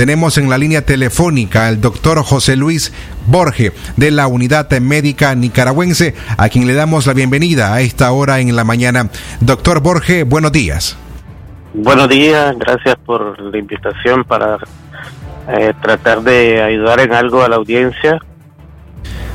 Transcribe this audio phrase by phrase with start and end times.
[0.00, 2.90] tenemos en la línea telefónica al doctor José Luis
[3.26, 8.40] Borge de la Unidad Médica Nicaragüense, a quien le damos la bienvenida a esta hora
[8.40, 9.10] en la mañana.
[9.40, 10.96] Doctor Borge, buenos días.
[11.74, 14.56] Buenos días, gracias por la invitación para
[15.48, 18.18] eh, tratar de ayudar en algo a la audiencia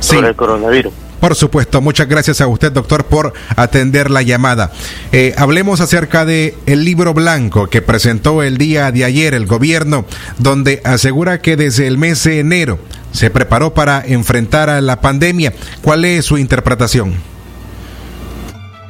[0.00, 0.94] sobre el coronavirus.
[1.24, 4.72] Por supuesto, muchas gracias a usted, doctor, por atender la llamada.
[5.10, 10.04] Eh, hablemos acerca de el libro blanco que presentó el día de ayer el gobierno,
[10.36, 12.78] donde asegura que desde el mes de enero
[13.10, 15.54] se preparó para enfrentar a la pandemia.
[15.80, 17.14] ¿Cuál es su interpretación?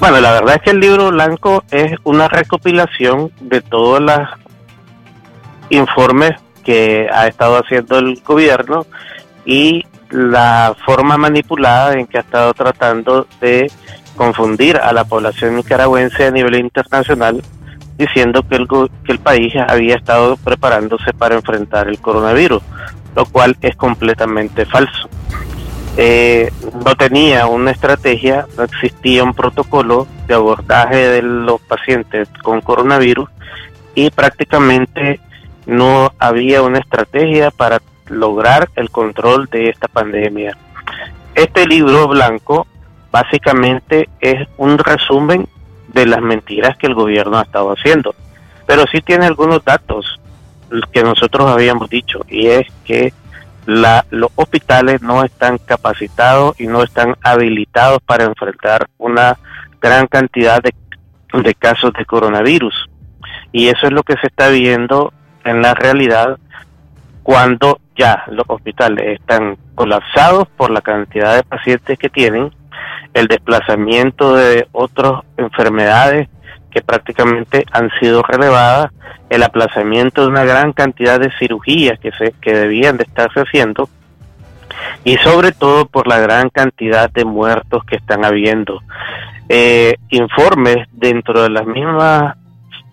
[0.00, 4.20] Bueno, la verdad es que el libro blanco es una recopilación de todos los
[5.68, 6.30] informes
[6.64, 8.86] que ha estado haciendo el gobierno
[9.44, 13.70] y la forma manipulada en que ha estado tratando de
[14.14, 17.42] confundir a la población nicaragüense a nivel internacional
[17.96, 18.68] diciendo que el,
[19.04, 22.62] que el país había estado preparándose para enfrentar el coronavirus,
[23.16, 25.08] lo cual es completamente falso.
[25.96, 26.50] Eh,
[26.84, 33.28] no tenía una estrategia, no existía un protocolo de abordaje de los pacientes con coronavirus
[33.94, 35.20] y prácticamente
[35.66, 40.56] no había una estrategia para lograr el control de esta pandemia.
[41.34, 42.66] Este libro blanco
[43.10, 45.46] básicamente es un resumen
[45.88, 48.14] de las mentiras que el gobierno ha estado haciendo,
[48.66, 50.20] pero sí tiene algunos datos
[50.92, 53.12] que nosotros habíamos dicho y es que
[53.66, 59.38] la, los hospitales no están capacitados y no están habilitados para enfrentar una
[59.80, 60.74] gran cantidad de,
[61.42, 62.88] de casos de coronavirus.
[63.52, 65.12] Y eso es lo que se está viendo
[65.44, 66.38] en la realidad
[67.22, 72.50] cuando ya los hospitales están colapsados por la cantidad de pacientes que tienen,
[73.14, 76.28] el desplazamiento de otras enfermedades
[76.70, 78.90] que prácticamente han sido relevadas,
[79.28, 83.88] el aplazamiento de una gran cantidad de cirugías que, se, que debían de estarse haciendo
[85.04, 88.80] y sobre todo por la gran cantidad de muertos que están habiendo.
[89.48, 92.36] Eh, informes dentro de las mismas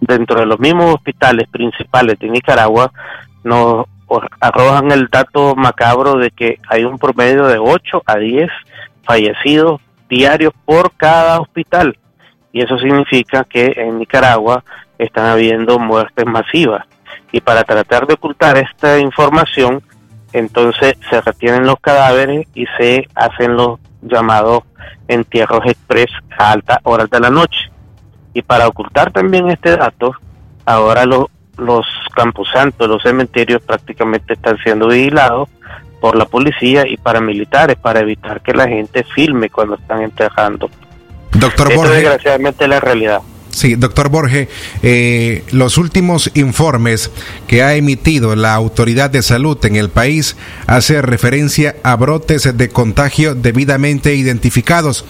[0.00, 2.92] dentro de los mismos hospitales principales de Nicaragua
[3.42, 3.86] nos
[4.40, 8.50] arrojan el dato macabro de que hay un promedio de 8 a 10
[9.02, 11.98] fallecidos diarios por cada hospital.
[12.52, 14.64] Y eso significa que en Nicaragua
[14.98, 16.84] están habiendo muertes masivas.
[17.32, 19.82] Y para tratar de ocultar esta información,
[20.32, 24.62] entonces se retienen los cadáveres y se hacen los llamados
[25.08, 27.70] entierros express a altas horas de la noche.
[28.32, 30.12] Y para ocultar también este dato,
[30.64, 31.26] ahora los
[31.58, 35.48] los camposantos, los cementerios prácticamente están siendo vigilados
[36.00, 40.68] por la policía y paramilitares para evitar que la gente filme cuando están enterrando.
[41.32, 43.22] Doctor Esto desgraciadamente la realidad.
[43.54, 44.48] Sí, doctor Borges,
[44.82, 47.12] eh, los últimos informes
[47.46, 50.36] que ha emitido la Autoridad de Salud en el país
[50.66, 55.04] hace referencia a brotes de contagio debidamente identificados.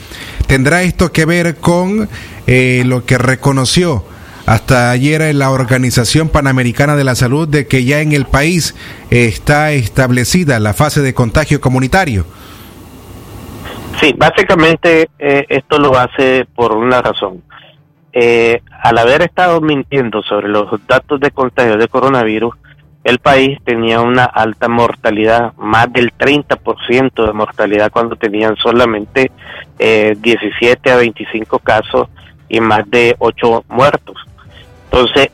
[0.47, 2.09] ¿Tendrá esto que ver con
[2.47, 4.05] eh, lo que reconoció
[4.47, 8.75] hasta ayer en la Organización Panamericana de la Salud de que ya en el país
[9.10, 12.27] está establecida la fase de contagio comunitario.
[14.00, 17.43] Sí, básicamente eh, esto lo hace por una razón.
[18.12, 22.55] Eh, al haber estado mintiendo sobre los datos de contagio de coronavirus,
[23.03, 29.31] el país tenía una alta mortalidad, más del 30% de mortalidad cuando tenían solamente
[29.78, 32.09] eh, 17 a 25 casos
[32.49, 34.16] y más de 8 muertos.
[34.84, 35.31] Entonces,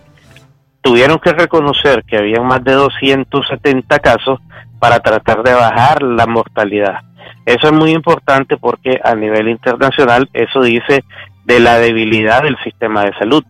[0.80, 4.40] tuvieron que reconocer que había más de 270 casos
[4.78, 7.00] para tratar de bajar la mortalidad.
[7.44, 11.04] Eso es muy importante porque a nivel internacional eso dice
[11.44, 13.44] de la debilidad del sistema de salud.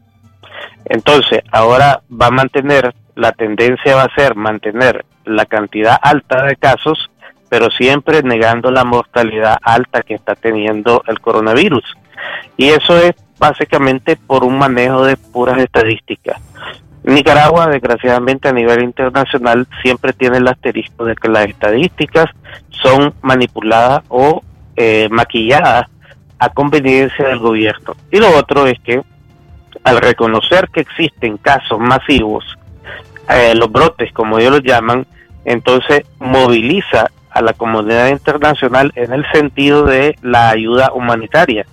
[0.87, 6.57] Entonces, ahora va a mantener, la tendencia va a ser mantener la cantidad alta de
[6.57, 7.11] casos,
[7.49, 11.85] pero siempre negando la mortalidad alta que está teniendo el coronavirus.
[12.57, 16.41] Y eso es básicamente por un manejo de puras estadísticas.
[17.03, 22.27] Nicaragua, desgraciadamente a nivel internacional, siempre tiene el asterisco de que las estadísticas
[22.83, 24.43] son manipuladas o
[24.77, 25.89] eh, maquilladas
[26.39, 27.97] a conveniencia del gobierno.
[28.13, 29.03] Y lo otro es que
[29.85, 32.45] al reconocer que existen casos masivos,
[33.31, 35.07] eh, los brotes, como ellos los llaman,
[35.47, 41.65] entonces moviliza a la comunidad internacional en el sentido de la ayuda humanitaria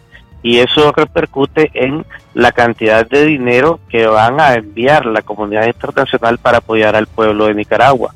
[0.44, 6.38] y eso repercute en la cantidad de dinero que van a enviar la comunidad internacional
[6.38, 8.14] para apoyar al pueblo de Nicaragua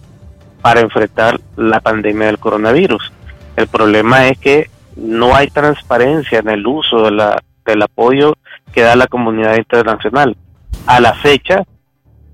[0.62, 3.12] para enfrentar la pandemia del coronavirus.
[3.56, 8.36] El problema es que no hay transparencia en el uso de la, del apoyo
[8.72, 10.38] que da la comunidad internacional.
[10.86, 11.64] A la fecha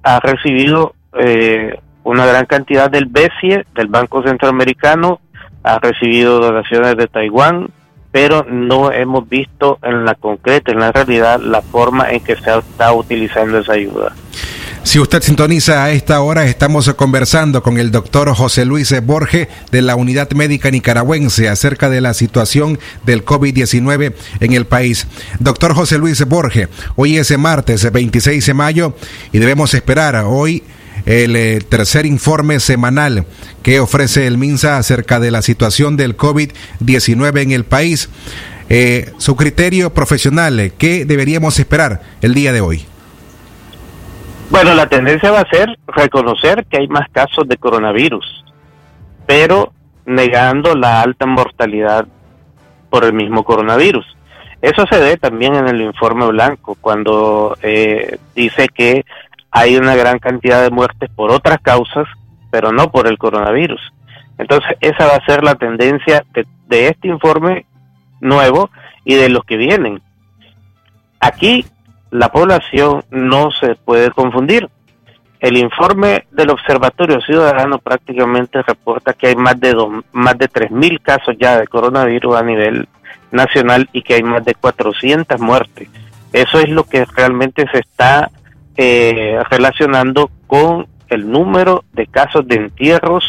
[0.04, 5.20] ha recibido eh, una gran cantidad del BESIE, del Banco Centroamericano,
[5.64, 7.70] ha recibido donaciones de Taiwán,
[8.18, 12.58] pero no hemos visto en la concreta, en la realidad, la forma en que se
[12.58, 14.16] está utilizando esa ayuda.
[14.82, 19.84] Si usted sintoniza a esta hora, estamos conversando con el doctor José Luis Borge de
[19.84, 25.06] la Unidad Médica Nicaragüense acerca de la situación del COVID-19 en el país.
[25.38, 28.96] Doctor José Luis Borge, hoy es martes 26 de mayo
[29.32, 30.64] y debemos esperar hoy
[31.08, 33.26] el eh, tercer informe semanal
[33.64, 38.10] que ofrece el MINSA acerca de la situación del COVID-19 en el país.
[38.70, 42.86] Eh, su criterio profesional, ¿qué deberíamos esperar el día de hoy?
[44.50, 48.44] Bueno, la tendencia va a ser reconocer que hay más casos de coronavirus,
[49.26, 49.72] pero
[50.06, 52.06] negando la alta mortalidad
[52.90, 54.06] por el mismo coronavirus.
[54.62, 59.06] Eso se ve también en el informe blanco, cuando eh, dice que
[59.58, 62.08] hay una gran cantidad de muertes por otras causas,
[62.52, 63.82] pero no por el coronavirus.
[64.38, 67.66] Entonces, esa va a ser la tendencia de, este informe
[68.22, 68.70] nuevo
[69.04, 70.00] y de los que vienen.
[71.20, 71.66] Aquí
[72.12, 74.70] la población no se puede confundir.
[75.40, 81.02] El informe del Observatorio Ciudadano prácticamente reporta que hay más de dos, más de 3.000
[81.02, 82.88] casos ya de coronavirus a nivel
[83.32, 85.90] nacional y que hay más de 400 muertes.
[86.32, 88.30] Eso es lo que realmente se está
[88.78, 93.26] eh, relacionando con el número de casos de entierros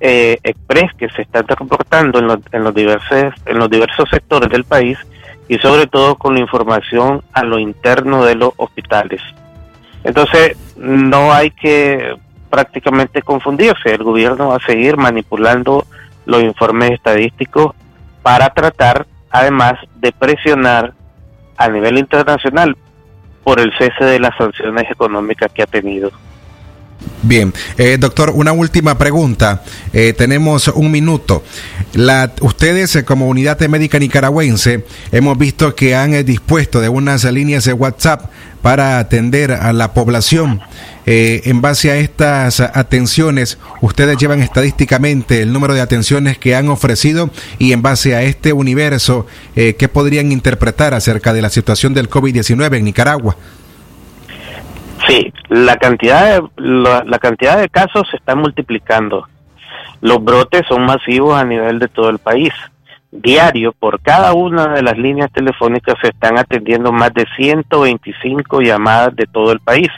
[0.00, 4.50] eh, express que se están reportando en los, en los diversos en los diversos sectores
[4.50, 4.98] del país
[5.48, 9.22] y sobre todo con la información a lo interno de los hospitales.
[10.04, 12.14] Entonces, no hay que
[12.50, 13.94] prácticamente confundirse.
[13.94, 15.86] El gobierno va a seguir manipulando
[16.26, 17.74] los informes estadísticos
[18.22, 20.92] para tratar, además, de presionar
[21.56, 22.76] a nivel internacional
[23.46, 26.10] por el cese de las sanciones económicas que ha tenido.
[27.26, 29.64] Bien, eh, doctor, una última pregunta.
[29.92, 31.42] Eh, tenemos un minuto.
[31.92, 37.24] La, ustedes, eh, como unidad médica nicaragüense, hemos visto que han eh, dispuesto de unas
[37.24, 38.30] líneas de WhatsApp
[38.62, 40.60] para atender a la población.
[41.04, 47.30] en base a estas atenciones, ustedes llevan estadísticamente el número de atenciones que han ofrecido
[47.58, 52.78] y en base a este universo, ¿qué podrían interpretar acerca de la situación del COVID-19
[52.78, 53.36] en Nicaragua?
[55.06, 59.28] Sí, la cantidad de, la, cantidad de casos se está multiplicando.
[60.00, 62.52] Los brotes son masivos a nivel de todo el país.
[63.12, 69.14] Diario, por cada una de las líneas telefónicas se están atendiendo más de 125 llamadas
[69.14, 69.88] de todo el país.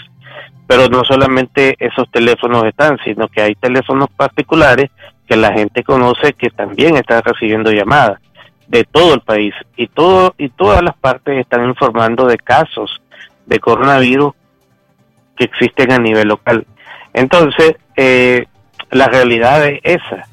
[0.67, 4.91] Pero no solamente esos teléfonos están, sino que hay teléfonos particulares
[5.27, 8.21] que la gente conoce que también están recibiendo llamadas
[8.67, 13.01] de todo el país y todo y todas las partes están informando de casos
[13.47, 14.35] de coronavirus
[15.39, 16.67] que existen a nivel local.
[17.15, 18.47] Entonces, eh,
[18.91, 20.27] la realidad es esa.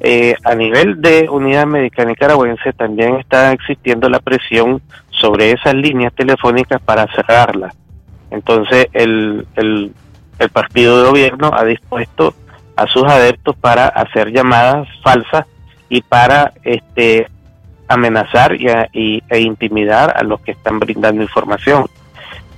[0.00, 4.80] Eh, a nivel de unidad médica nicaragüense también está existiendo la presión
[5.10, 7.74] sobre esas líneas telefónicas para cerrarlas.
[8.30, 9.92] Entonces, el, el,
[10.38, 12.34] el partido de gobierno ha dispuesto
[12.76, 15.44] a sus adeptos para hacer llamadas falsas
[15.90, 17.26] y para este
[17.88, 21.86] amenazar y, e intimidar a los que están brindando información.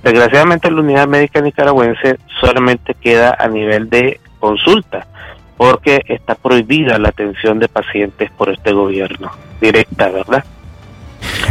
[0.03, 5.07] Desgraciadamente la unidad médica nicaragüense solamente queda a nivel de consulta,
[5.55, 9.31] porque está prohibida la atención de pacientes por este gobierno,
[9.61, 10.43] directa, ¿verdad?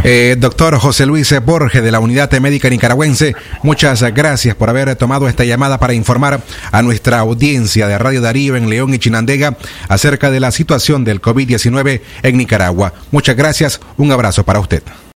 [0.03, 5.27] Eh, doctor José Luis Borges de la Unidad Médica Nicaragüense, muchas gracias por haber tomado
[5.27, 6.41] esta llamada para informar
[6.71, 9.55] a nuestra audiencia de Radio Darío en León y Chinandega
[9.87, 12.93] acerca de la situación del COVID-19 en Nicaragua.
[13.11, 14.83] Muchas gracias, un abrazo para usted.